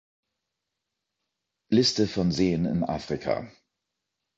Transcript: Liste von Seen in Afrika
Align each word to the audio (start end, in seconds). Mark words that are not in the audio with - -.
Liste 1.69 2.07
von 2.07 2.31
Seen 2.31 2.65
in 2.65 2.83
Afrika 2.83 3.47